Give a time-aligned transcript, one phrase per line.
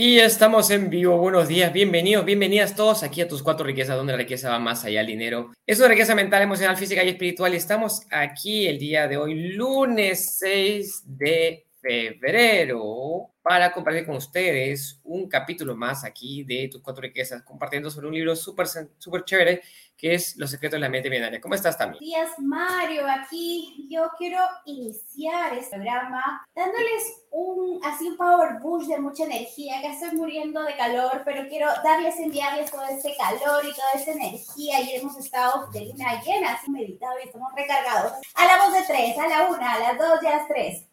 [0.00, 1.18] Y estamos en vivo.
[1.18, 4.84] Buenos días, bienvenidos, bienvenidas todos aquí a tus cuatro riquezas, donde la riqueza va más
[4.84, 5.50] allá del dinero.
[5.66, 7.52] Es una riqueza mental, emocional, física y espiritual.
[7.52, 15.00] Y estamos aquí el día de hoy, lunes 6 de febrero, para compartir con ustedes
[15.04, 18.66] un capítulo más aquí de tus cuatro riquezas, compartiendo sobre un libro súper
[18.98, 19.62] súper chévere
[19.98, 21.40] que es Los secretos de la mente millonaria.
[21.40, 21.98] ¿Cómo estás, Tami?
[21.98, 23.02] Días, Mario.
[23.10, 29.80] Aquí yo quiero iniciar este programa dándoles un, así un power boost de mucha energía,
[29.80, 34.12] que estoy muriendo de calor, pero quiero darles, enviarles todo ese calor y toda esa
[34.12, 34.80] energía.
[34.82, 38.12] Y hemos estado de luna llena, así meditado y estamos recargados.
[38.34, 40.87] A la voz de tres, a la una, a las dos y a las tres.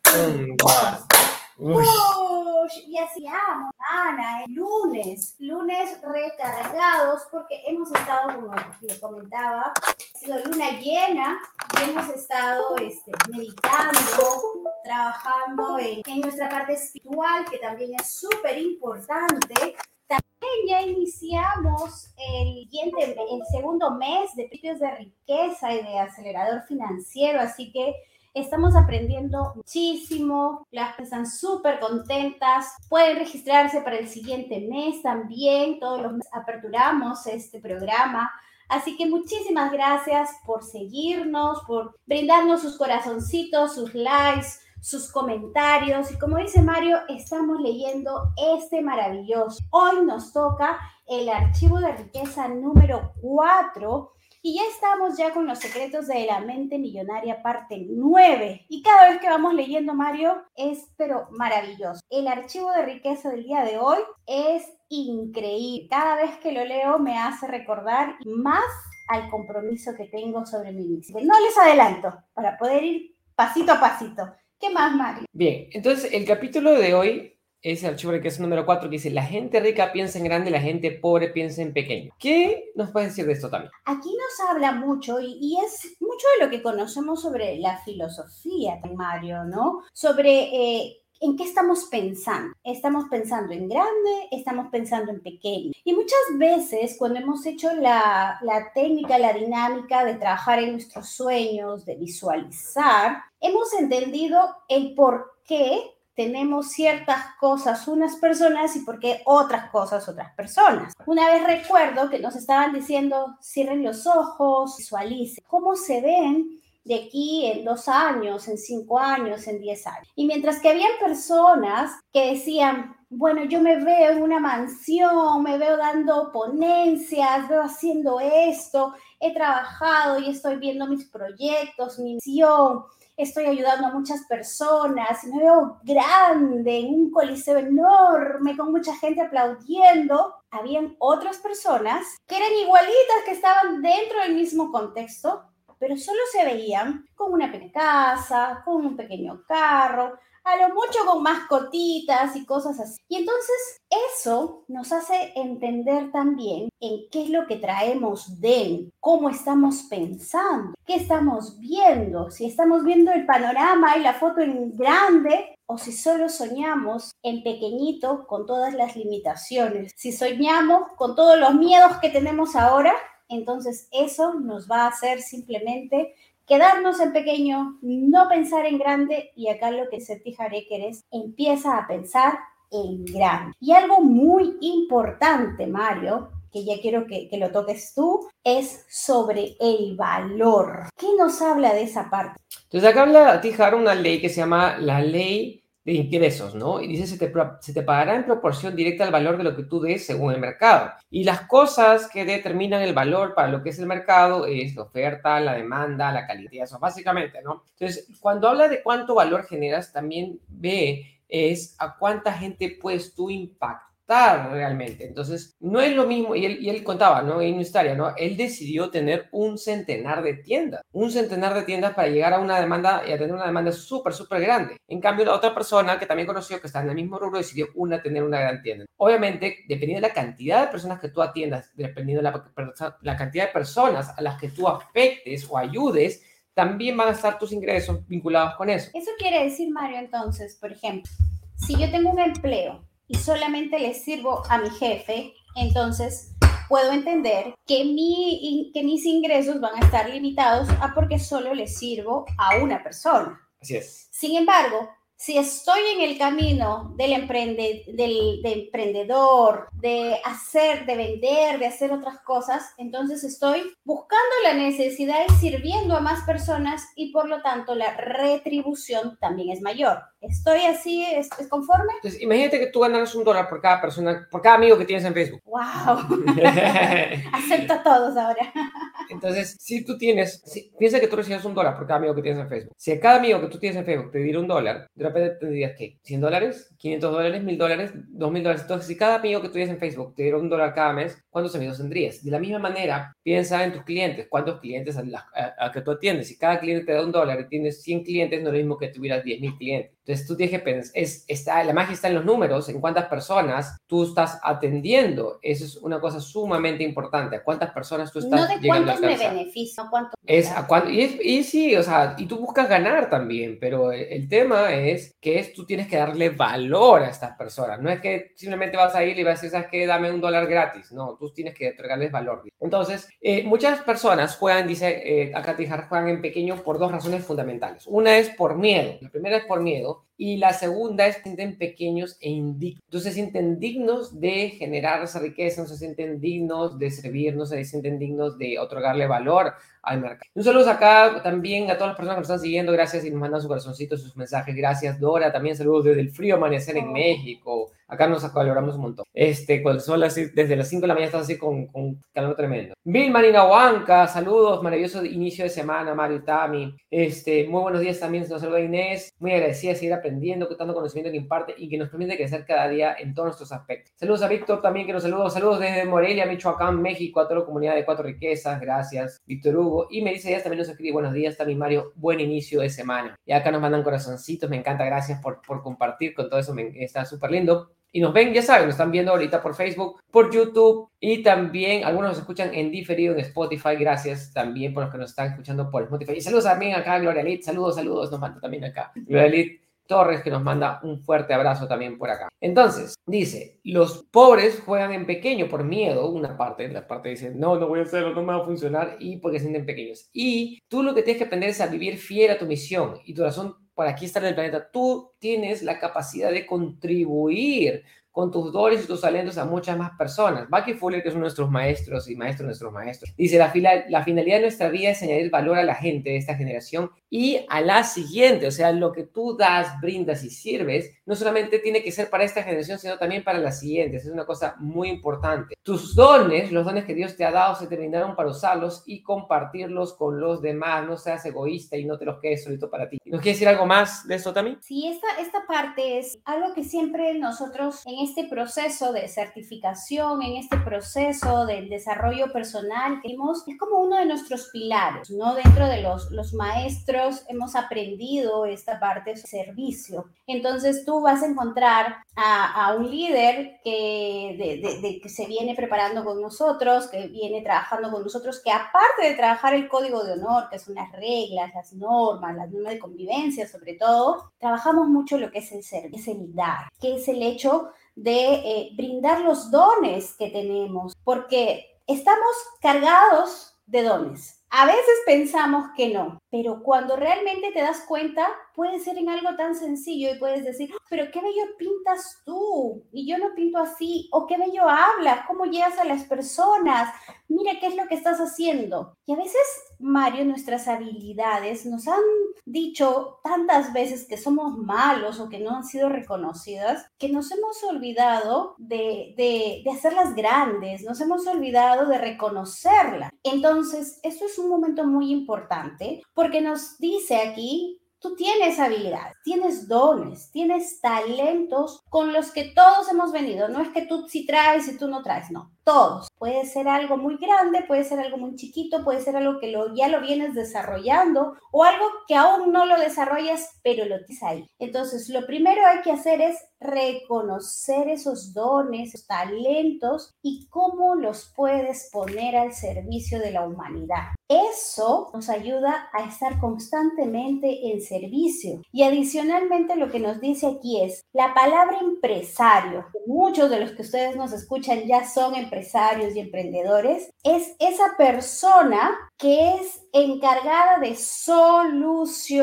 [2.88, 10.40] Y así amo, Ana, lunes, lunes recargados porque hemos estado, como les comentaba, ha sido
[10.46, 11.40] luna llena
[11.74, 18.58] y hemos estado este, meditando, trabajando en, en nuestra parte espiritual, que también es súper
[18.58, 19.76] importante.
[20.08, 26.64] También ya iniciamos el, siguiente, el segundo mes de principios de riqueza y de acelerador
[26.68, 27.94] financiero, así que
[28.36, 32.76] Estamos aprendiendo muchísimo, las están súper contentas.
[32.90, 35.80] Pueden registrarse para el siguiente mes también.
[35.80, 38.30] Todos los meses aperturamos este programa.
[38.68, 44.50] Así que muchísimas gracias por seguirnos, por brindarnos sus corazoncitos, sus likes,
[44.82, 46.12] sus comentarios.
[46.12, 49.64] Y como dice Mario, estamos leyendo este maravilloso.
[49.70, 54.15] Hoy nos toca el archivo de riqueza número 4
[54.46, 58.68] y ya estamos ya con los secretos de la mente millonaria parte 9.
[58.70, 62.00] Y cada vez que vamos leyendo, Mario, es pero maravilloso.
[62.12, 63.98] El archivo de riqueza del día de hoy
[64.28, 65.88] es increíble.
[65.90, 68.64] Cada vez que lo leo me hace recordar más
[69.08, 71.22] al compromiso que tengo sobre mi vida.
[71.24, 74.32] No les adelanto para poder ir pasito a pasito.
[74.60, 75.26] ¿Qué más, Mario?
[75.34, 79.24] Bien, entonces el capítulo de hoy ese archivo que es número 4 que dice, la
[79.24, 82.12] gente rica piensa en grande, la gente pobre piensa en pequeño.
[82.20, 83.72] ¿Qué nos puede decir de esto también?
[83.86, 89.44] Aquí nos habla mucho y, es mucho de lo que conocemos sobre la filosofía, Mario,
[89.46, 89.82] ¿no?
[89.94, 90.32] Sobre...
[90.54, 92.54] Eh, ¿En qué estamos pensando?
[92.62, 94.28] ¿Estamos pensando en grande?
[94.32, 95.72] ¿Estamos pensando en pequeño?
[95.86, 98.38] Y muchas veces cuando hemos hecho la
[98.76, 105.95] técnica, la dinámica de trabajar en nuestros sueños, de visualizar, hemos entendido el por qué
[106.16, 110.94] tenemos ciertas cosas unas personas y por qué otras cosas otras personas.
[111.06, 116.96] Una vez recuerdo que nos estaban diciendo, cierren los ojos, visualicen cómo se ven de
[116.96, 120.08] aquí en dos años, en cinco años, en diez años.
[120.16, 125.58] Y mientras que habían personas que decían, bueno, yo me veo en una mansión, me
[125.58, 132.84] veo dando ponencias, veo haciendo esto, he trabajado y estoy viendo mis proyectos, mi misión,
[133.18, 139.22] estoy ayudando a muchas personas, me veo grande, en un coliseo enorme, con mucha gente
[139.22, 140.36] aplaudiendo.
[140.52, 145.44] Habían otras personas que eran igualitas, que estaban dentro del mismo contexto,
[145.80, 151.00] pero solo se veían con una pequeña casa, con un pequeño carro, a lo mucho
[151.06, 153.02] con mascotitas y cosas así.
[153.10, 153.82] Y entonces
[154.14, 160.76] eso nos hace entender también en qué es lo que traemos de cómo estamos pensando,
[160.86, 165.92] qué estamos viendo, si estamos viendo el panorama y la foto en grande o si
[165.92, 172.10] solo soñamos en pequeñito con todas las limitaciones, si soñamos con todos los miedos que
[172.10, 172.94] tenemos ahora,
[173.30, 176.14] entonces eso nos va a hacer simplemente
[176.48, 181.06] quedarnos en pequeño, no pensar en grande y acá lo que se fijaré que es
[181.12, 182.38] empieza a pensar
[182.72, 183.54] en grande.
[183.60, 189.58] Y algo muy importante, Mario, que ya quiero que, que, lo toques tú, es sobre
[189.60, 190.90] el valor.
[190.98, 192.40] ¿Qué nos habla de esa parte?
[192.64, 196.82] Entonces acá habla Tijar una ley que se llama la ley de ingresos, ¿no?
[196.82, 199.64] Y dice, se te, se te pagará en proporción directa al valor de lo que
[199.64, 200.92] tú des según el mercado.
[201.12, 204.82] Y las cosas que determinan el valor para lo que es el mercado es la
[204.82, 207.64] oferta, la demanda, la calidad, eso básicamente, ¿no?
[207.78, 213.30] Entonces, cuando habla de cuánto valor generas, también ve es a cuánta gente puedes tú
[213.30, 215.06] impactar realmente.
[215.06, 217.42] Entonces, no es lo mismo, y él, y él contaba, ¿no?
[217.42, 218.16] En una historia, ¿no?
[218.16, 222.60] Él decidió tener un centenar de tiendas, un centenar de tiendas para llegar a una
[222.60, 224.78] demanda y a tener una demanda súper, súper grande.
[224.88, 227.68] En cambio, la otra persona que también conoció, que está en el mismo rubro, decidió
[227.76, 228.86] una tener una gran tienda.
[228.98, 233.48] Obviamente, dependiendo de la cantidad de personas que tú atiendas, dependiendo de la, la cantidad
[233.48, 236.24] de personas a las que tú afectes o ayudes,
[236.54, 238.90] también van a estar tus ingresos vinculados con eso.
[238.94, 241.12] Eso quiere decir, Mario, entonces, por ejemplo,
[241.56, 246.34] si yo tengo un empleo y solamente le sirvo a mi jefe, entonces
[246.68, 251.68] puedo entender que, mi, que mis ingresos van a estar limitados a porque solo le
[251.68, 253.40] sirvo a una persona.
[253.62, 254.08] Así es.
[254.12, 261.60] Sin embargo, si estoy en el camino del, emprende, del, emprendedor, de hacer, de vender,
[261.60, 267.12] de hacer otras cosas, entonces estoy buscando la necesidad y sirviendo a más personas y
[267.12, 270.04] por lo tanto la retribución también es mayor.
[270.20, 271.06] ¿Estoy así?
[271.06, 271.94] ¿Es, conforme?
[271.96, 275.06] Entonces, imagínate que tú ganas un dólar por cada persona, por cada amigo que tienes
[275.06, 275.42] en Facebook.
[275.46, 276.26] ¡Wow!
[277.34, 278.52] Acepto a todos ahora.
[279.10, 280.44] Entonces, si tú tienes,
[280.78, 282.74] piensa que tú recibes un dólar por cada amigo que tienes en Facebook.
[282.78, 285.38] Si a cada amigo que tú tienes en Facebook te diera un dólar, de repente
[285.40, 288.62] tendrías que 100 dólares, 500 dólares, 1000 dólares, 2000 dólares.
[288.62, 291.20] Entonces, si cada amigo que tú tienes en Facebook te diera un dólar cada mes,
[291.32, 292.24] ¿cuántos amigos tendrías?
[292.24, 294.28] De la misma manera, piensa en tus clientes.
[294.30, 296.28] ¿Cuántos clientes a, que tú atiendes?
[296.28, 298.78] Si cada cliente te da un dólar y tienes 100 clientes, no es lo mismo
[298.78, 299.96] que tuvieras 10.000 clientes.
[300.06, 303.06] Entonces tú tienes que pensar, es, está, la magia está en los números, en cuántas
[303.06, 305.40] personas tú estás atendiendo.
[305.42, 307.38] Eso es una cosa sumamente importante.
[307.38, 311.20] ¿A cuántas personas tú estás no de cuántos me beneficio, cuántos es a cuánto, y,
[311.22, 315.54] y, sí, o sea, y tú buscas ganar también, pero el, tema es que es,
[315.54, 317.80] tú tienes que darle valor a estas personas.
[317.82, 319.88] No es que simplemente vas a ir y vas a decir, ¿sabes qué?
[319.88, 320.92] Dame un dólar gratis.
[320.92, 322.44] No, tú tienes que entregarles valor.
[322.60, 325.56] Entonces, eh, muchas personas juegan, dice eh, acá
[325.88, 327.88] juegan en pequeño por dos razones fundamentales.
[327.88, 328.98] Una es por miedo.
[329.02, 332.82] La primera es por miedo y la segunda es que se sienten pequeños e indignos.
[332.86, 337.46] Entonces se sienten dignos de generar esa riqueza, no se sienten dignos de servir, no
[337.46, 340.30] se sienten dignos de otorgarle valor al mercado.
[340.34, 343.20] Un saludo acá también a todas las personas que nos están siguiendo, gracias y nos
[343.20, 347.72] mandan su corazoncito, sus mensajes, gracias Dora, también saludos desde el frío amanecer en México,
[347.88, 349.06] acá nos valoramos un montón.
[349.14, 352.36] Este, cuando son así, desde las 5 de la mañana estás así con, con calor
[352.36, 352.74] tremendo.
[352.84, 356.76] Bill Marina Huanca, saludos, maravilloso inicio de semana, Mario Tami.
[356.90, 361.12] Este, muy buenos días también, nos saluda Inés, muy agradecida de seguir aprendiendo, tanto conocimiento
[361.12, 363.94] que imparte y que nos permite crecer cada día en todos nuestros aspectos.
[363.98, 367.46] Saludos a Víctor también que nos saluda, saludos desde Morelia, Michoacán, México, a toda la
[367.46, 369.88] comunidad de Cuatro Riquezas, gracias, Víctor Hugo.
[369.90, 373.16] Y Melissa Díaz también nos escribe, buenos días, también Mario, buen inicio de semana.
[373.26, 376.72] Y acá nos mandan corazoncitos, me encanta, gracias por, por compartir con todo eso, me,
[376.84, 377.75] está súper lindo.
[377.96, 381.86] Y nos ven, ya saben, nos están viendo ahorita por Facebook, por YouTube y también
[381.86, 383.78] algunos nos escuchan en diferido en Spotify.
[383.80, 386.12] Gracias también por los que nos están escuchando por Spotify.
[386.18, 387.44] Y saludos también acá, Gloria Lit.
[387.44, 388.92] Saludos, saludos, nos manda también acá.
[388.96, 392.28] Gloria Lit Torres que nos manda un fuerte abrazo también por acá.
[392.42, 397.58] Entonces, dice, los pobres juegan en pequeño por miedo, una parte, la parte dice, no,
[397.58, 400.10] no voy a hacerlo, no me va a funcionar y porque se sienten pequeños.
[400.12, 403.14] Y tú lo que tienes que aprender es a vivir fiel a tu misión y
[403.14, 404.72] tu razón para aquí estar en el planeta.
[404.72, 407.84] Tú tienes la capacidad de contribuir
[408.16, 410.50] con tus dones y tus talentos a muchas más personas.
[410.50, 413.52] Bucky Fuller, que es uno de nuestros maestros y maestros de nuestros maestros, dice, la,
[413.90, 417.46] la finalidad de nuestra vida es añadir valor a la gente de esta generación y
[417.50, 418.48] a la siguiente.
[418.48, 422.24] O sea, lo que tú das, brindas y sirves, no solamente tiene que ser para
[422.24, 424.06] esta generación, sino también para las siguientes.
[424.06, 425.58] Es una cosa muy importante.
[425.62, 429.94] Tus dones, los dones que Dios te ha dado, se terminaron para usarlos y compartirlos
[429.94, 430.88] con los demás.
[430.88, 432.98] No seas egoísta y no te los quedes solito para ti.
[433.04, 434.58] ¿Nos quieres decir algo más de esto también?
[434.62, 440.38] Sí, esta, esta parte es algo que siempre nosotros en este proceso de certificación, en
[440.38, 445.36] este proceso del desarrollo personal, tenemos, es como uno de nuestros pilares, ¿no?
[445.36, 450.06] Dentro de los, los maestros hemos aprendido esta parte de servicio.
[450.28, 455.56] Entonces tú vas a encontrar a, a un líder que, de, de, que se viene
[455.56, 460.14] preparando con nosotros, que viene trabajando con nosotros, que aparte de trabajar el código de
[460.14, 465.18] honor, que son las reglas, las normas, las normas de convivencia sobre todo, trabajamos mucho
[465.18, 469.22] lo que es el ser, es el dar, que es el hecho de eh, brindar
[469.22, 472.32] los dones que tenemos, porque estamos
[472.62, 474.44] cargados de dones.
[474.58, 479.36] A veces pensamos que no, pero cuando realmente te das cuenta, puede ser en algo
[479.36, 483.58] tan sencillo y puedes decir, ah, pero qué bello pintas tú y yo no pinto
[483.58, 486.94] así, o qué bello hablas, cómo llegas a las personas,
[487.28, 488.96] mira qué es lo que estás haciendo.
[489.06, 489.42] Y a veces,
[489.80, 492.02] Mario, nuestras habilidades nos han
[492.46, 497.64] dicho tantas veces que somos malos o que no han sido reconocidas, que nos hemos
[497.64, 503.12] olvidado de, de, hacerlas grandes, nos hemos olvidado de reconocerlas.
[503.24, 509.68] Entonces, esto es un momento muy importante porque nos dice aquí Tú tienes habilidades, tienes
[509.68, 513.48] dones, tienes talentos con los que todos hemos venido.
[513.48, 516.08] No es que tú sí traes y tú no traes, no todos.
[516.18, 519.90] Puede ser algo muy grande, puede ser algo muy chiquito, puede ser algo que ya
[519.90, 524.48] lo vienes desarrollando o algo que aún no lo desarrollas, pero lo tienes ahí.
[524.60, 531.32] Entonces, lo primero hay que hacer es reconocer esos dones, esos talentos y cómo los
[531.36, 534.14] puedes poner al servicio de la humanidad.
[534.28, 538.62] Eso nos ayuda a estar constantemente en servicio.
[538.72, 542.86] Y adicionalmente lo que nos dice aquí es la palabra empresario.
[543.06, 547.96] Muchos de los que ustedes nos escuchan ya son empresarios empresarios y emprendedores, es esa
[547.98, 552.36] persona que es encargada de solucionar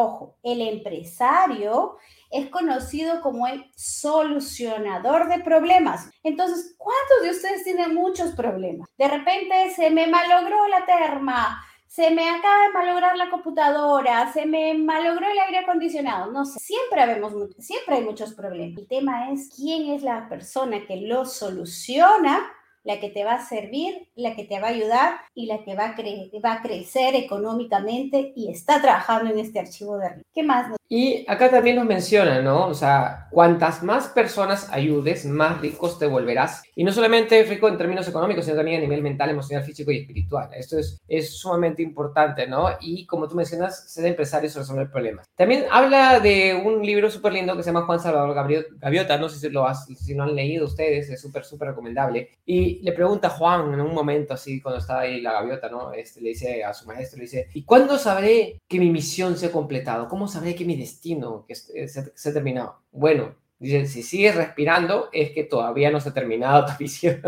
[0.00, 1.96] Ojo, el empresario
[2.30, 6.08] es conocido como el solucionador de problemas.
[6.22, 8.88] Entonces, ¿cuántos de ustedes tienen muchos problemas?
[8.96, 14.46] De repente se me malogró la terma, se me acaba de malograr la computadora, se
[14.46, 18.78] me malogró el aire acondicionado, no sé, siempre, vemos, siempre hay muchos problemas.
[18.78, 22.52] El tema es quién es la persona que lo soluciona
[22.84, 25.74] la que te va a servir, la que te va a ayudar y la que
[25.74, 25.96] va a,
[26.42, 30.77] va a crecer económicamente y está trabajando en este archivo de ¿Qué más?
[30.90, 32.66] Y acá también nos menciona, ¿no?
[32.66, 36.62] O sea, cuantas más personas ayudes, más ricos te volverás.
[36.74, 39.98] Y no solamente rico en términos económicos, sino también a nivel mental, emocional, físico y
[39.98, 40.48] espiritual.
[40.54, 42.70] Esto es, es sumamente importante, ¿no?
[42.80, 45.26] Y como tú mencionas, ser empresario es resolver problemas.
[45.36, 48.34] También habla de un libro súper lindo que se llama Juan Salvador
[48.80, 52.30] Gaviota, no sé si lo, has, si lo han leído ustedes, es súper, súper recomendable.
[52.46, 55.92] Y le pregunta a Juan en un momento así, cuando estaba ahí la gaviota, ¿no?
[55.92, 59.46] Este, le dice a su maestro, le dice, ¿y cuándo sabré que mi misión se
[59.46, 60.08] ha completado?
[60.08, 62.80] ¿Cómo sabré que mi destino que se, se ha terminado?
[62.90, 67.20] Bueno, dice, si sigues respirando, es que todavía no se ha terminado tu misión.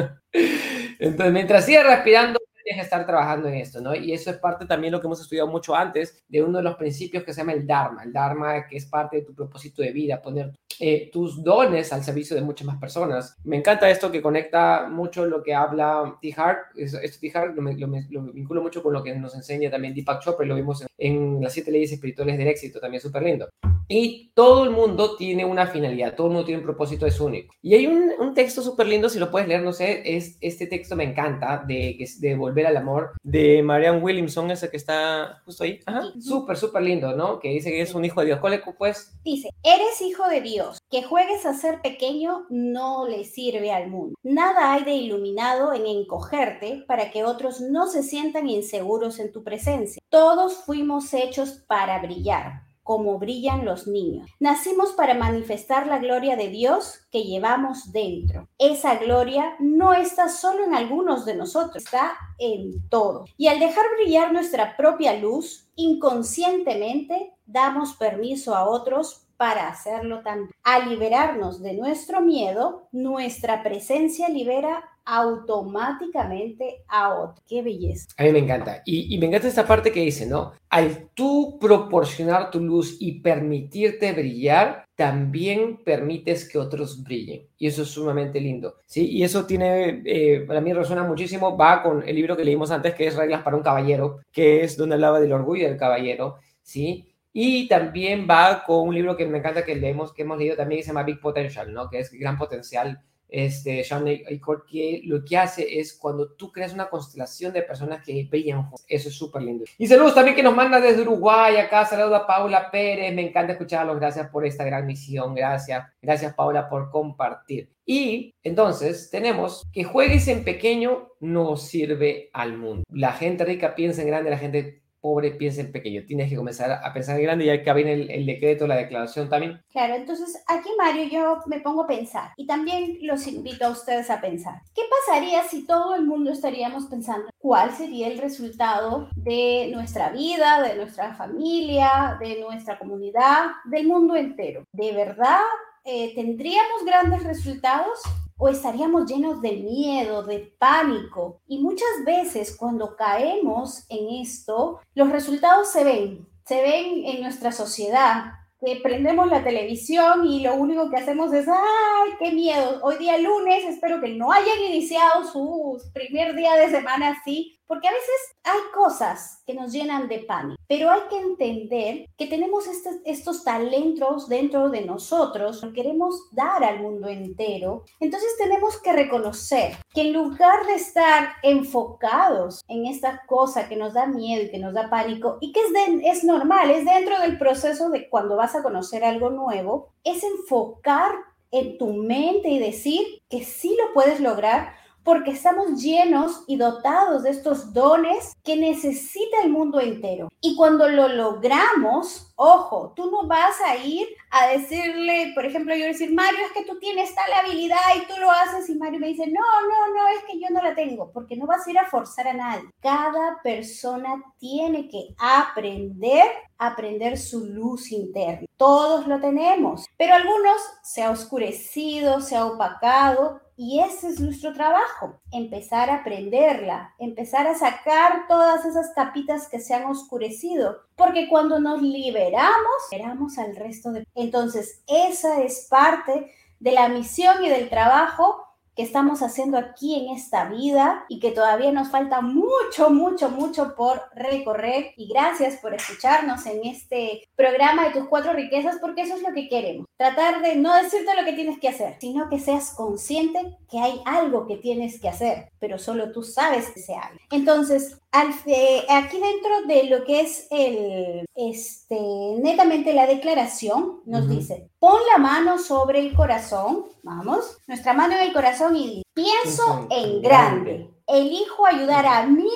[0.98, 3.94] Entonces, mientras sigues respirando, tienes que estar trabajando en esto, ¿no?
[3.94, 6.64] Y eso es parte también de lo que hemos estudiado mucho antes, de uno de
[6.64, 8.04] los principios que se llama el Dharma.
[8.04, 12.02] El Dharma que es parte de tu propósito de vida, poner eh, tus dones al
[12.02, 13.36] servicio de muchas más personas.
[13.44, 16.34] Me encanta esto que conecta mucho lo que habla T.
[16.34, 16.76] Hart.
[16.76, 17.30] Esto T.
[17.34, 20.80] Hart lo, lo, vinculo mucho con lo que nos enseña también Deepak Chopra, lo vimos
[20.80, 23.48] en, en las siete leyes espirituales del éxito, también súper lindo.
[23.92, 27.52] Y todo el mundo tiene una finalidad, todo el mundo tiene un propósito, es único.
[27.60, 30.68] Y hay un, un texto súper lindo, si lo puedes leer, no sé, es, este
[30.68, 35.64] texto me encanta, de, de Volver al Amor, de Marianne Williamson, ese que está justo
[35.64, 35.80] ahí.
[36.20, 37.40] Súper, súper lindo, ¿no?
[37.40, 38.38] Que dice que es un hijo de Dios.
[38.38, 39.12] ¿Cuál es, pues?
[39.24, 40.78] Dice, eres hijo de Dios.
[40.88, 44.14] Que juegues a ser pequeño no le sirve al mundo.
[44.22, 49.42] Nada hay de iluminado en encogerte para que otros no se sientan inseguros en tu
[49.42, 50.00] presencia.
[50.10, 54.30] Todos fuimos hechos para brillar como brillan los niños.
[54.38, 58.48] Nacimos para manifestar la gloria de Dios que llevamos dentro.
[58.58, 63.30] Esa gloria no está solo en algunos de nosotros, está en todos.
[63.36, 70.50] Y al dejar brillar nuestra propia luz, inconscientemente damos permiso a otros para hacerlo también.
[70.64, 77.42] Al liberarnos de nuestro miedo, nuestra presencia libera automáticamente a otro.
[77.48, 78.08] Qué belleza.
[78.16, 78.82] A mí me encanta.
[78.84, 80.52] Y, me encanta esta parte que dice, ¿no?
[80.68, 87.48] Al tú proporcionar tu luz y permitirte brillar, también permites que otros brillen.
[87.58, 88.76] Y eso es sumamente lindo.
[88.86, 89.08] ¿sí?
[89.10, 92.94] Y eso tiene, eh, para mí resuena muchísimo, va con el libro que leímos antes,
[92.94, 97.10] que es Reglas para un Caballero, que es donde hablaba del orgullo del caballero, ¿sí?
[97.32, 100.80] Y también va con un libro que me encanta que leemos, que hemos leído también,
[100.80, 101.88] que se llama Big Potential, ¿no?
[101.88, 103.00] Que es Gran Potencial.
[103.30, 108.26] Este, Sean que lo que hace es cuando tú creas una constelación de personas que
[108.28, 109.64] brillan Eso es súper lindo.
[109.78, 111.84] Y saludos también que nos manda desde Uruguay acá.
[111.86, 113.14] Saludos a Paula Pérez.
[113.14, 113.98] Me encanta escucharlos.
[113.98, 115.34] Gracias por esta gran misión.
[115.34, 115.86] Gracias.
[116.02, 117.70] Gracias, Paula, por compartir.
[117.86, 122.84] Y entonces tenemos que juegues en pequeño no sirve al mundo.
[122.90, 126.02] La gente rica piensa en grande, la gente pobre piensa en pequeño.
[126.06, 129.60] Tienes que comenzar a pensar en grande y el, el, decreto, la declaración también.
[129.70, 134.10] Claro, entonces aquí Mario yo me pongo a pensar y también los invito a ustedes
[134.10, 134.60] a pensar.
[134.74, 140.62] ¿Qué pasaría si todo el mundo estaríamos pensando cuál sería el resultado de nuestra vida,
[140.62, 144.64] de nuestra familia, de nuestra comunidad, del mundo entero?
[144.72, 145.40] ¿De verdad
[145.84, 148.00] eh, tendríamos grandes resultados?
[148.40, 151.42] O estaríamos llenos de miedo, de pánico.
[151.46, 157.52] Y muchas veces cuando caemos en esto, los resultados se ven, se ven en nuestra
[157.52, 162.96] sociedad, que prendemos la televisión y lo único que hacemos es, ay, qué miedo, hoy
[162.96, 167.92] día lunes, espero que no hayan iniciado su primer día de semana así, porque a
[167.92, 172.96] veces hay cosas que nos llenan de pánico, pero hay que entender que tenemos estos,
[173.04, 177.84] estos talentos dentro de nosotros, que queremos dar al mundo entero.
[178.00, 183.94] Entonces tenemos que reconocer que en lugar de estar enfocados en esta cosa que nos
[183.94, 185.70] da miedo y que nos da pánico, y que es,
[186.02, 191.12] es normal, es dentro del proceso de cuando vas a conocer algo nuevo, es enfocar
[191.52, 194.74] en tu mente y decir que sí lo puedes lograr
[195.04, 200.28] porque estamos llenos y dotados de estos dones que necesita el mundo entero.
[200.40, 205.84] Y cuando lo logramos, ojo, tú no vas a ir a decirle, por ejemplo, yo
[205.84, 209.08] decir, Mario, es que tú tienes tal habilidad y tú lo haces y Mario me
[209.08, 211.78] dice, no, no, no, es que yo no la tengo, porque no vas a ir
[211.78, 212.70] a forzar a nadie.
[212.80, 216.26] Cada persona tiene que aprender
[216.60, 218.46] aprender su luz interna.
[218.56, 224.54] Todos lo tenemos, pero algunos se ha oscurecido, se ha opacado y ese es nuestro
[224.54, 231.28] trabajo, empezar a aprenderla, empezar a sacar todas esas capitas que se han oscurecido, porque
[231.28, 232.48] cuando nos liberamos,
[232.90, 234.06] liberamos, al resto de...
[234.14, 238.42] Entonces, esa es parte de la misión y del trabajo
[238.82, 244.02] estamos haciendo aquí en esta vida y que todavía nos falta mucho, mucho, mucho por
[244.14, 244.92] recorrer.
[244.96, 249.32] Y gracias por escucharnos en este programa de tus cuatro riquezas, porque eso es lo
[249.32, 249.86] que queremos.
[249.96, 254.00] Tratar de no decirte lo que tienes que hacer, sino que seas consciente que hay
[254.04, 257.20] algo que tienes que hacer, pero solo tú sabes que sea algo.
[257.30, 261.98] Entonces, aquí dentro de lo que es el, este,
[262.40, 268.22] netamente la declaración, nos dice, pon la mano sobre el corazón, vamos, nuestra mano en
[268.22, 270.90] el corazón y pienso en grande.
[271.06, 272.52] Elijo ayudar a miles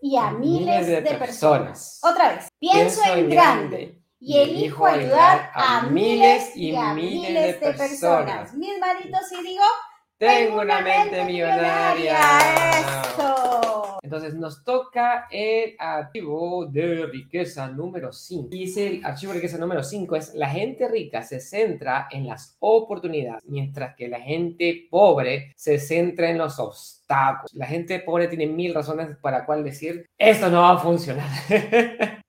[0.00, 2.00] y a, miles, de, personas.
[2.04, 4.00] Otra vez, pienso, en grande.
[4.20, 8.54] y elijo ayudar a, miles y a miles de personas.
[8.54, 9.64] Mis manitos y digo,
[10.18, 12.16] tengo una mente millonaria.
[12.78, 13.65] Eso.
[14.02, 18.48] Entonces nos toca el archivo de riqueza número 5.
[18.48, 22.56] Dice el archivo de riqueza número 5 es la gente rica se centra en las
[22.60, 27.54] oportunidades, mientras que la gente pobre se centra en los obstáculos.
[27.54, 31.28] La gente pobre tiene mil razones para cual decir, esto no va a funcionar.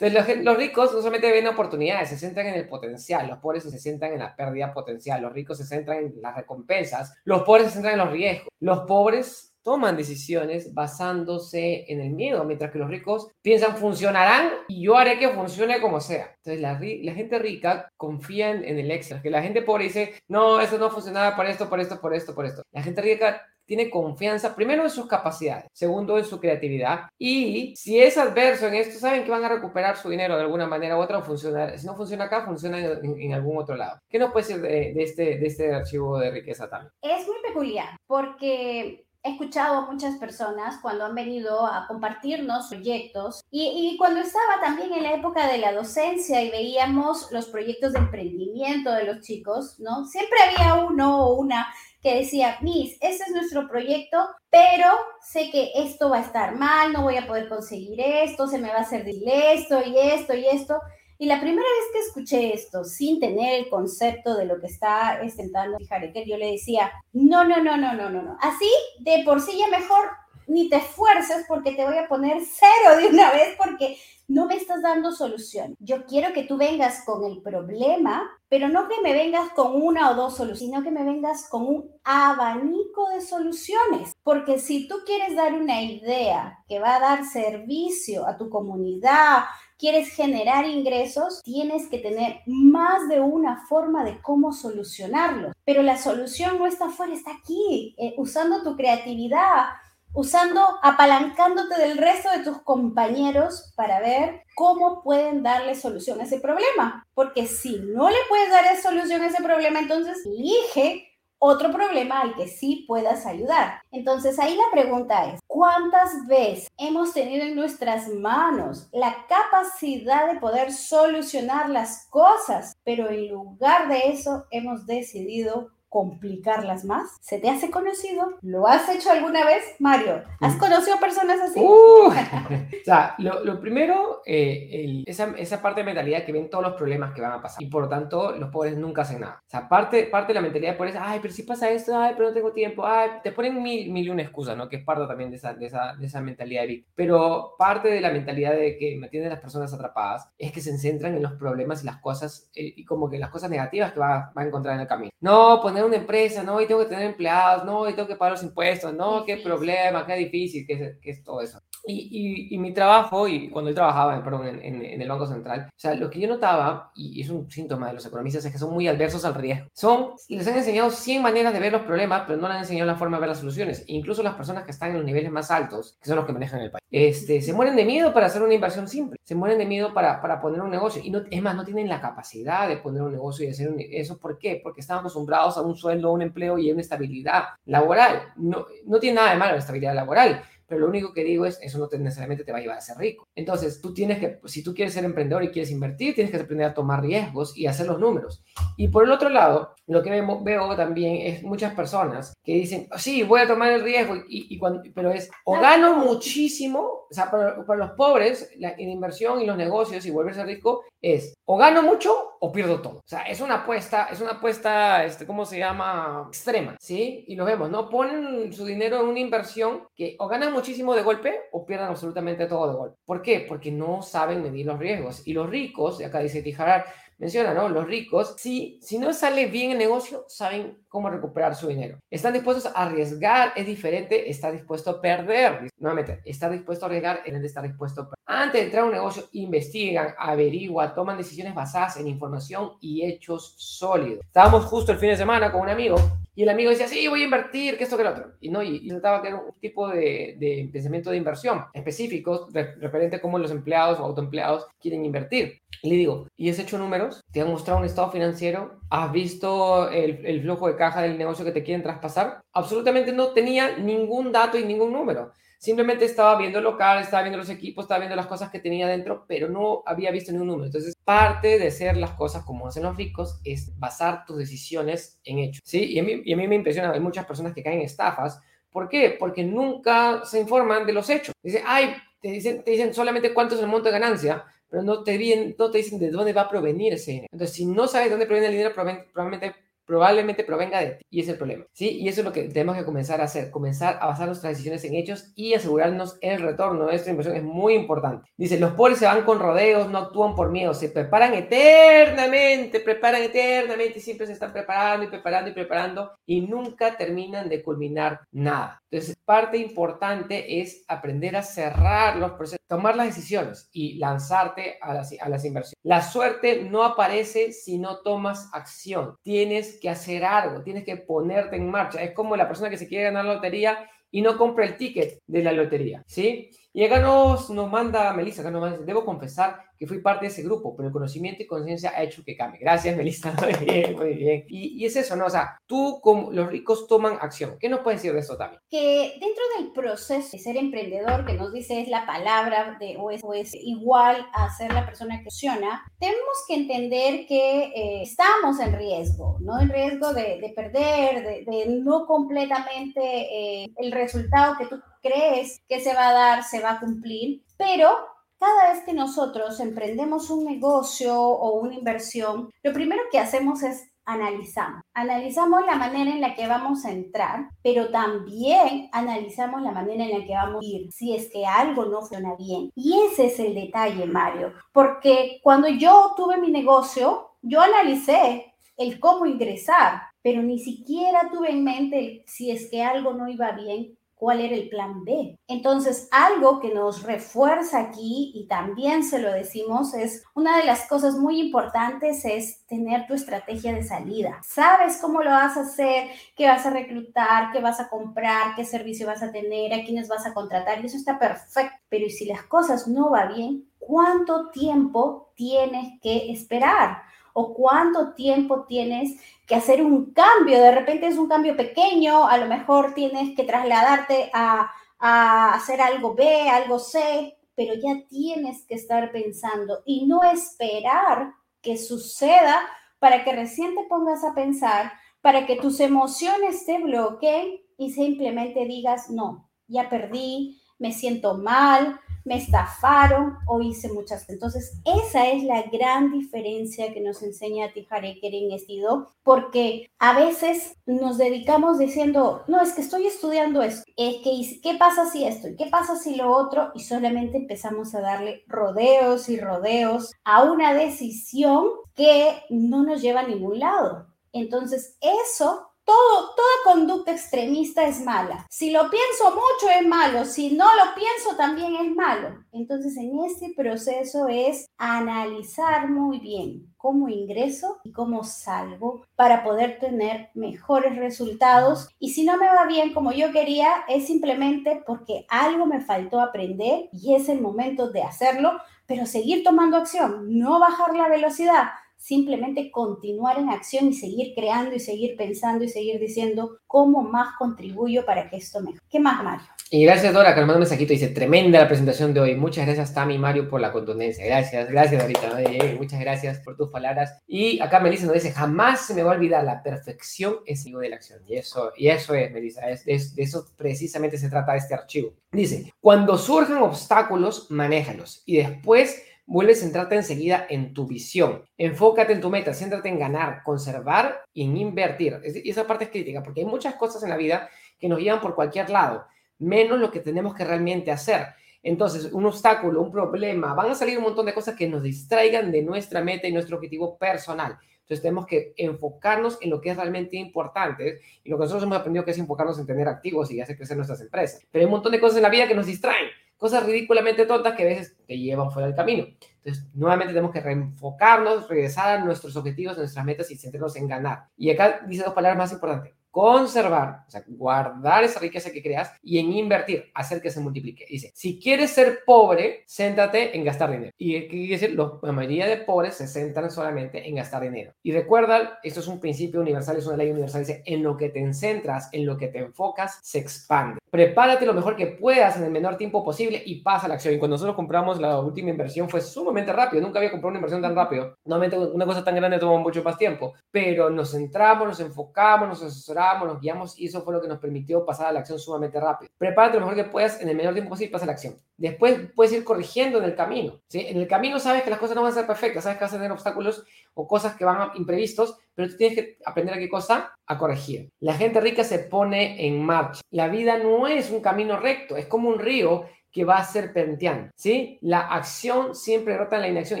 [0.00, 3.28] Entonces, los, ricos no solamente ven oportunidades, se centran en el potencial.
[3.28, 5.22] Los pobres se centran en la pérdida potencial.
[5.22, 7.14] Los ricos se centran en las recompensas.
[7.24, 8.48] Los pobres se centran en los riesgos.
[8.60, 14.82] Los pobres toman decisiones basándose en el miedo, mientras que los ricos piensan funcionarán y
[14.82, 16.34] yo haré que funcione como sea.
[16.36, 20.60] Entonces la, la gente rica confía en, el éxito, que la gente pobre dice, no,
[20.60, 22.62] eso no funcionaba por esto, por esto, por esto, por esto.
[22.72, 27.98] La gente rica tiene confianza, primero en sus capacidades, segundo en su creatividad y si
[27.98, 31.00] es adverso en esto, saben que van a recuperar su dinero de alguna manera u
[31.00, 31.78] otra o funcionar.
[31.78, 33.98] Si no funciona acá, funciona en, algún otro lado.
[34.08, 36.92] ¿Qué nos puede decir de, este, de este archivo de riqueza también?
[37.00, 43.42] Es muy peculiar porque he escuchado a muchas personas cuando han venido a compartirnos proyectos
[43.50, 48.00] y, cuando estaba también en la época de la docencia y veíamos los proyectos de
[48.00, 50.04] emprendimiento de los chicos, ¿no?
[50.04, 54.18] Siempre había uno o una que decía, Miss, ese es nuestro proyecto,
[54.50, 54.88] pero
[55.22, 58.68] sé que esto va a estar mal, no voy a poder conseguir esto, se me
[58.68, 60.78] va a hacer esto y esto y esto.
[61.18, 65.20] Y la primera vez que escuché esto, sin tener el concepto de lo que está
[65.22, 65.78] intentando
[66.12, 68.36] que yo le decía, no, no, no, no, no, no, no.
[68.40, 70.10] Así, de por sí ya mejor
[70.46, 73.96] ni te esfuerces porque te voy a poner cero de una vez porque
[74.26, 75.76] no me estás dando solución.
[75.80, 80.10] Yo quiero que tú vengas con el problema, pero no que me vengas con una
[80.10, 84.14] o dos soluciones, sino que me vengas con un abanico de soluciones.
[84.22, 89.44] Porque si tú quieres dar una idea que va a dar servicio a tu comunidad,
[89.84, 95.52] quieres generar ingresos, tienes que tener más de una forma de cómo solucionarlo.
[95.66, 99.66] Pero la solución no está afuera, está aquí, eh, usando tu creatividad,
[100.14, 106.40] usando, apalancándote del resto de tus compañeros para ver cómo pueden darle solución a ese
[106.40, 107.06] problema.
[107.12, 111.13] Porque si no le puedes dar solución a ese problema, entonces elige
[111.46, 113.82] otro problema al que sí puedas ayudar.
[113.92, 120.40] Entonces ahí la pregunta es, ¿cuántas veces hemos tenido en nuestras manos la capacidad de
[120.40, 127.16] poder solucionar las cosas, pero en lugar de eso hemos decidido complicarlas más.
[127.20, 128.34] ¿Se te hace conocido?
[128.42, 130.24] ¿Lo has hecho alguna vez, Mario?
[130.40, 131.60] ¿Has conocido personas así?
[131.60, 136.74] Uh, o sea, lo, primero, eh, esa, esa, parte de mentalidad que ven todos los
[136.74, 139.40] problemas que van a pasar y por lo tanto los pobres nunca hacen nada.
[139.46, 142.14] O sea, parte, parte de la mentalidad de pobres, ay, pero si pasa esto, ay,
[142.16, 144.68] pero no tengo tiempo, ay, te ponen mil, mil y una excusas, ¿no?
[144.68, 146.92] Que es parte también de esa, de esa, de esa mentalidad de víctima.
[146.96, 151.14] Pero parte de la mentalidad de que mantienen las personas atrapadas es que se centran
[151.14, 154.32] en los problemas y las cosas, eh, y como que las cosas negativas que va,
[154.36, 155.12] va a encontrar en el camino.
[155.20, 158.32] No, poner una empresa, no, y tengo que tener empleados, no, y tengo que pagar
[158.32, 161.60] los impuestos, no, qué problema, qué difícil, qué es, todo eso.
[161.86, 165.78] Y, y, mi trabajo, y cuando yo trabajaba perdón, en, en, el Banco Central, o
[165.78, 168.72] sea, lo que yo notaba, y es un síntoma de los economistas, es que son
[168.72, 169.66] muy adversos al riesgo.
[169.74, 172.86] Son, les han enseñado 100 maneras de ver los problemas, pero no les han enseñado
[172.86, 173.84] la forma de ver las soluciones.
[173.86, 176.60] incluso las personas que están en los niveles más altos, que son los que manejan
[176.60, 179.66] el país, este, se mueren de miedo para hacer una inversión simple, se mueren de
[179.66, 181.02] miedo para, para poner un negocio.
[181.04, 184.18] Y no, es más, no tienen la capacidad de poner un negocio y hacer eso.
[184.18, 184.60] ¿Por qué?
[184.62, 188.32] Porque están acostumbrados a un sueldo, un empleo y una estabilidad laboral.
[188.36, 191.58] No, no tiene nada de malo la estabilidad laboral pero lo único que digo es,
[191.62, 193.28] eso no necesariamente te va a llevar a ser rico.
[193.34, 196.66] Entonces, tú tienes que, si tú quieres ser emprendedor y quieres invertir, tienes que aprender
[196.66, 198.42] a tomar riesgos y hacer los números.
[198.76, 203.22] Y por el otro lado, lo que veo, también es muchas personas que dicen, sí,
[203.22, 207.76] voy a tomar el riesgo, y, cuando, pero es, o gano muchísimo, O sea, para,
[207.76, 212.50] los pobres, la, inversión y los negocios y volverse rico es o gano mucho o
[212.50, 212.96] pierdo todo.
[212.96, 216.24] O sea, es una apuesta, es una apuesta, este, ¿cómo se llama?
[216.28, 217.24] Extrema, ¿sí?
[217.28, 217.88] Y lo vemos, ¿no?
[217.88, 222.46] Ponen su dinero en una inversión que o ganan muchísimo de golpe o pierdan absolutamente
[222.46, 222.96] todo de golpe.
[223.04, 223.44] ¿Por qué?
[223.46, 225.26] Porque no saben medir los riesgos.
[225.26, 226.86] Y los ricos, y acá dice Tijarar,
[227.18, 227.68] menciona, ¿no?
[227.68, 231.98] Los ricos, si, si no sale bien el negocio, saben cómo recuperar su dinero.
[232.10, 235.68] Están dispuestos a arriesgar, es diferente, está dispuesto a perder.
[235.78, 238.14] Nuevamente, estar dispuesto a arriesgar es estar dispuesto a perder.
[238.26, 243.54] Antes de entrar a un negocio, investigan, averiguan, toman decisiones basadas en información y hechos
[243.58, 244.24] sólidos.
[244.24, 245.96] Estábamos justo el fin de semana con un amigo
[246.34, 248.32] y el amigo decía, sí, voy a invertir, que esto, que lo otro.
[248.40, 252.48] Y no, y, y trataba que era un tipo de, de pensamiento de inversión específicos,
[252.52, 255.60] referente a cómo los empleados o autoempleados quieren invertir.
[255.82, 257.20] Y le digo, ¿y has hecho números?
[257.32, 258.80] ¿Te han mostrado un estado financiero?
[258.90, 262.40] ¿Has visto el, el flujo de caja del negocio que te quieren traspasar?
[262.52, 265.32] Absolutamente no tenía ningún dato y ningún número.
[265.64, 268.86] Simplemente estaba viendo el local, estaba viendo los equipos, estaba viendo las cosas que tenía
[268.86, 270.66] dentro, pero no había visto ningún número.
[270.66, 275.38] Entonces, parte de hacer las cosas como hacen los ricos es basar tus decisiones en
[275.38, 275.62] hechos.
[275.64, 275.82] ¿sí?
[275.82, 278.42] Y, a mí, y a mí me impresiona, hay muchas personas que caen en estafas.
[278.68, 279.16] ¿Por qué?
[279.18, 281.32] Porque nunca se informan de los hechos.
[281.42, 285.02] Dice, ay, te dicen, te dicen solamente cuánto es el monto de ganancia, pero no
[285.02, 287.28] te, no te dicen de dónde va a provenir ese dinero.
[287.32, 291.04] Entonces, si no sabes de dónde proviene el dinero, probablemente probablemente provenga de ti.
[291.10, 291.64] Y es el problema.
[291.72, 291.98] ¿sí?
[292.00, 294.84] Y eso es lo que tenemos que comenzar a hacer, comenzar a basar nuestras decisiones
[294.84, 297.36] en hechos y asegurarnos el retorno de esta inversión.
[297.36, 298.30] Es muy importante.
[298.36, 303.22] Dice, los pobres se van con rodeos, no actúan por miedo, se preparan eternamente, preparan
[303.22, 308.20] eternamente y siempre se están preparando y preparando y preparando y nunca terminan de culminar
[308.32, 308.82] nada.
[308.90, 314.94] Entonces, parte importante es aprender a cerrar los procesos, tomar las decisiones y lanzarte a
[314.94, 315.74] las, a las inversiones.
[315.82, 319.16] La suerte no aparece si no tomas acción.
[319.22, 322.02] Tienes que hacer algo, tienes que ponerte en marcha.
[322.02, 325.18] Es como la persona que se quiere ganar la lotería y no compra el ticket
[325.26, 326.50] de la lotería, ¿sí?
[326.76, 330.32] Y acá nos, nos manda Melissa, acá nos manda, debo confesar que fui parte de
[330.32, 332.60] ese grupo, pero el conocimiento y conciencia ha hecho que cambie.
[332.60, 334.44] Gracias, Melissa, muy bien, muy bien.
[334.48, 335.26] Y, y, es eso, ¿no?
[335.26, 337.56] O sea, tú como los ricos toman acción.
[337.60, 338.60] ¿Qué nos puedes decir de eso también?
[338.68, 343.12] Que dentro del proceso de ser emprendedor, que nos dice es la palabra de o
[343.12, 348.02] es, o es igual a ser la persona que funciona, tenemos que entender que eh,
[348.02, 349.60] estamos en riesgo, ¿no?
[349.60, 355.60] En riesgo de, de perder, de, de, no completamente eh, el resultado que tú crees
[355.68, 357.90] que se va a dar, se va a cumplir, pero
[358.38, 363.84] cada vez que nosotros emprendemos un negocio o una inversión, lo primero que hacemos es
[364.06, 364.82] analizamos.
[364.92, 370.18] Analizamos la manera en la que vamos a entrar, pero también analizamos la manera en
[370.18, 372.70] la que vamos a ir, si es que algo no funciona bien.
[372.74, 379.00] Y ese es el detalle, Mario, porque cuando yo tuve mi negocio, yo analicé el
[379.00, 383.96] cómo ingresar, pero ni siquiera tuve en mente si es que algo no iba bien,
[384.24, 385.38] cuál era el plan B.
[385.48, 390.88] Entonces, algo que nos refuerza aquí y también se lo decimos es una de las
[390.88, 394.40] cosas muy importantes es tener tu estrategia de salida.
[394.42, 398.64] Sabes cómo lo vas a hacer, qué vas a reclutar, qué vas a comprar, qué
[398.64, 401.76] servicio vas a tener, a quiénes vas a contratar y eso está perfecto.
[401.90, 403.68] Pero ¿y si las cosas no va bien?
[403.78, 407.02] ¿Cuánto tiempo tienes que esperar?
[407.34, 410.58] O cuánto tiempo tienes que hacer un cambio.
[410.58, 414.70] De repente es un cambio pequeño, a lo mejor tienes que trasladarte a,
[415.06, 421.76] hacer algo B, algo C, pero ya tienes que estar pensando y no esperar que
[421.76, 422.62] suceda
[422.98, 428.64] para que recién te pongas a pensar, para que tus emociones te bloqueen y simplemente
[428.64, 434.28] digas, no, ya perdí, me siento mal, me estafaron o hice muchas.
[434.28, 440.76] Entonces, esa es la gran diferencia que nos enseña Tijareker en Estido, porque a veces
[440.86, 445.48] nos dedicamos diciendo, no, es que estoy estudiando esto, es que, ¿qué pasa si esto?
[445.56, 446.72] ¿Qué pasa si lo otro?
[446.74, 453.20] Y solamente empezamos a darle rodeos y rodeos a una decisión que no nos lleva
[453.20, 454.06] a ningún lado.
[454.32, 458.46] Entonces, eso todo, toda conducta extremista es mala.
[458.50, 462.44] Si lo pienso mucho es malo, si no lo pienso también es malo.
[462.52, 469.78] Entonces en este proceso es analizar muy bien cómo ingreso y cómo salgo para poder
[469.78, 471.88] tener mejores resultados.
[471.98, 476.20] Y si no me va bien como yo quería, es simplemente porque algo me faltó
[476.20, 478.52] aprender y es el momento de hacerlo,
[478.86, 481.70] pero seguir tomando acción, no bajar la velocidad,
[482.04, 487.34] simplemente continuar en acción y seguir creando y seguir pensando y seguir diciendo cómo más
[487.38, 488.82] contribuyo para que esto mejore.
[488.90, 489.46] ¿Qué más, Mario?
[489.70, 490.92] Y gracias, Dora, que nos manda un mensajito.
[490.92, 492.36] Dice, tremenda la presentación de hoy.
[492.36, 494.26] Muchas gracias, Tami Mario, por la contundencia.
[494.26, 495.38] Gracias, gracias, Dorita.
[495.78, 497.22] muchas gracias por tus palabras.
[497.26, 500.80] Y acá Melissa nos dice, jamás se me va a olvidar, la perfección es hijo
[500.80, 501.20] de la acción.
[501.26, 505.14] Y eso, y eso es, Melissa, es, de eso precisamente se trata este archivo.
[505.32, 508.22] Dice, cuando surjan obstáculos, manéjalos.
[508.26, 511.44] Y después vuelve a centrarte enseguida en tu visión.
[511.56, 515.20] Enfócate en tu meta, céntrate en ganar, conservar y en invertir.
[515.44, 518.20] Y esa parte es crítica, porque hay muchas cosas en la vida que nos llevan
[518.20, 519.06] por cualquier lado
[519.38, 521.26] menos lo que tenemos que realmente hacer.
[521.62, 525.50] Entonces, un obstáculo, un problema, van a salir un montón de cosas que nos distraigan
[525.50, 527.56] de nuestra meta y nuestro objetivo personal.
[527.80, 531.78] Entonces, tenemos que enfocarnos en lo que es realmente importante y lo que nosotros hemos
[531.78, 534.46] aprendido que es enfocarnos en tener activos y hacer crecer nuestras empresas.
[534.50, 537.54] Pero hay un montón de cosas en la vida que nos distraen, cosas ridículamente tontas
[537.56, 539.06] que a veces te llevan fuera del camino.
[539.36, 543.88] Entonces, nuevamente tenemos que reenfocarnos, regresar a nuestros objetivos, a nuestras metas y centrarnos en
[543.88, 544.28] ganar.
[544.36, 548.92] Y acá dice dos palabras más importantes conservar, o sea, guardar esa riqueza que creas
[549.02, 550.86] y en invertir, hacer que se multiplique.
[550.88, 553.90] Dice, si quieres ser pobre, céntrate en gastar dinero.
[553.98, 554.78] ¿Y qué quiere decir?
[555.02, 557.72] La mayoría de pobres se centran solamente en gastar dinero.
[557.82, 561.08] Y recuerda, esto es un principio universal, es una ley universal, dice, en lo que
[561.08, 563.80] te centras, en lo que te enfocas, se expande.
[563.90, 567.14] Prepárate lo mejor que puedas en el menor tiempo posible y pasa a la acción.
[567.14, 570.62] Y cuando nosotros compramos la última inversión fue sumamente rápido, nunca había comprado una inversión
[570.62, 571.16] tan rápido.
[571.24, 575.62] Normalmente una cosa tan grande toma mucho más tiempo, pero nos centramos, nos enfocamos, nos
[575.62, 578.78] asesoramos nos guiamos y eso fue lo que nos permitió pasar a la acción sumamente
[578.80, 579.10] rápido.
[579.18, 581.38] Prepárate lo mejor que puedas en el menor tiempo posible y pasa a la acción.
[581.56, 583.60] Después puedes ir corrigiendo en el camino.
[583.68, 583.86] ¿sí?
[583.86, 585.92] En el camino sabes que las cosas no van a ser perfectas, sabes que vas
[585.92, 586.64] a tener obstáculos
[586.94, 590.38] o cosas que van a imprevistos, pero tú tienes que aprender a qué cosa, a
[590.38, 590.90] corregir.
[591.00, 593.00] La gente rica se pone en marcha.
[593.10, 596.66] La vida no es un camino recto, es como un río que va a ser
[596.66, 597.76] serpenteando, ¿sí?
[597.82, 599.80] La acción siempre rota en la inacción.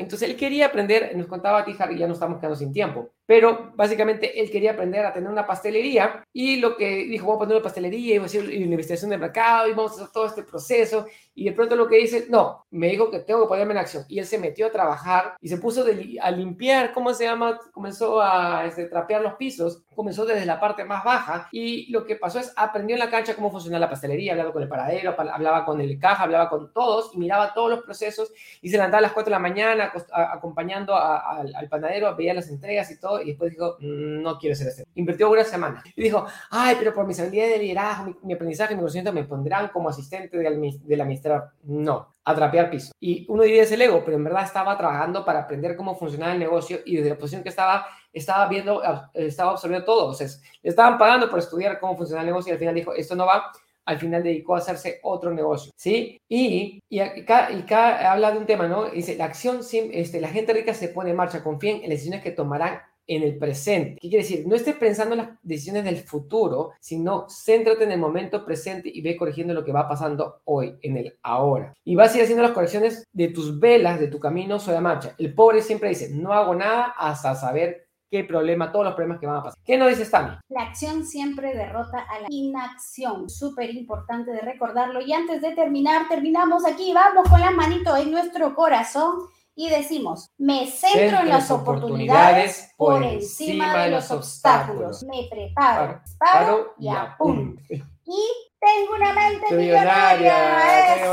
[0.00, 3.72] Entonces él quería aprender, nos contaba Tijar y ya no estamos quedando sin tiempo, pero
[3.74, 7.56] básicamente él quería aprender a tener una pastelería y lo que dijo, vamos a poner
[7.56, 10.26] una pastelería y vamos a hacer una investigación de mercado y vamos a hacer todo
[10.26, 13.72] este proceso y de pronto lo que dice, no, me dijo que tengo que ponerme
[13.72, 15.84] en acción y él se metió a trabajar y se puso
[16.20, 17.58] a limpiar, ¿cómo se llama?
[17.72, 22.16] Comenzó a este, trapear los pisos, comenzó desde la parte más baja y lo que
[22.16, 25.64] pasó es aprendió en la cancha cómo funciona la pastelería, hablaba con el paradero, hablaba
[25.64, 29.02] con el caja, hablaba con todos y miraba todos los procesos y se levantaba a
[29.02, 33.50] las 4 de la mañana acompañando al panadero, veía las entregas y todo y después
[33.50, 34.84] dijo, mm, no quiero ser este.
[34.94, 38.80] Invirtió una semana y dijo, ay, pero por mis habilidades de liderazgo, mi, aprendizaje, mi
[38.80, 41.50] conocimiento me pondrán como asistente del, del administrador.
[41.64, 42.92] No, a trapear piso.
[43.00, 46.32] Y uno diría es el ego, pero en verdad estaba trabajando para aprender cómo funcionaba
[46.32, 50.06] el negocio y desde la posición que estaba, estaba viendo, estaba absorbiendo todo.
[50.08, 50.26] O sea,
[50.62, 53.26] le estaban pagando por estudiar cómo funcionaba el negocio y al final dijo, esto no
[53.26, 53.52] va,
[53.84, 56.20] al final dedicó a hacerse otro negocio, ¿sí?
[56.28, 58.86] Y, y, acá, y acá habla de un tema, ¿no?
[58.86, 59.60] Dice, la acción,
[59.92, 63.22] este, la gente rica se pone en marcha, confíen en las decisiones que tomarán en
[63.22, 63.98] el presente.
[64.00, 64.46] ¿Qué quiere decir?
[64.46, 69.00] No estés pensando en las decisiones del futuro, sino céntrate en el momento presente y
[69.02, 71.74] ve corrigiendo lo que va pasando hoy, en el ahora.
[71.84, 74.80] Y vas a ir haciendo las correcciones de tus velas, de tu camino sobre la
[74.80, 75.14] marcha.
[75.18, 79.26] El pobre siempre dice, no hago nada hasta saber qué problema, todos los problemas que
[79.26, 79.58] van a pasar.
[79.64, 80.36] ¿Qué nos dice Tami?
[80.48, 83.28] La acción siempre derrota a la inacción.
[83.28, 85.00] Súper importante de recordarlo.
[85.00, 86.92] Y antes de terminar, terminamos aquí.
[86.92, 89.16] Vamos con la manito en nuestro corazón
[89.56, 95.04] y decimos, me centro en las oportunidades, por encima de los obstáculos.
[95.04, 97.62] Me preparo, paro y apunto.
[98.06, 98.20] Y
[98.60, 101.08] tengo una mente millonaria.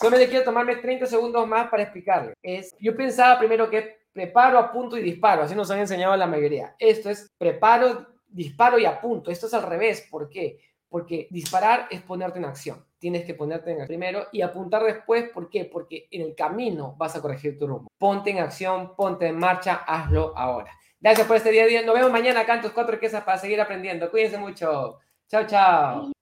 [0.00, 2.34] Solo le quiero tomarme 30 segundos más para explicarle.
[2.40, 5.42] Es, yo pensaba primero que preparo, apunto y disparo.
[5.42, 6.76] Así nos han enseñado la mayoría.
[6.78, 9.32] Esto es preparo, disparo y apunto.
[9.32, 10.06] Esto es al revés.
[10.08, 10.60] ¿Por qué?
[10.88, 15.28] Porque disparar es ponerte en acción tienes que ponerte en el primero y apuntar después.
[15.28, 15.66] ¿Por qué?
[15.66, 17.90] Porque en el camino vas a corregir tu rumbo.
[17.98, 20.72] Ponte en acción, ponte en marcha, hazlo ahora.
[20.98, 21.82] Gracias por este día.
[21.82, 24.10] Nos vemos mañana acá en tus cuatro quesas para seguir aprendiendo.
[24.10, 25.00] Cuídense mucho.
[25.28, 26.13] Chao, chao.